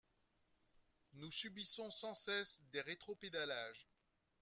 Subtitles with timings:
[1.13, 3.87] Nous subissons sans cesse des rétropédalages.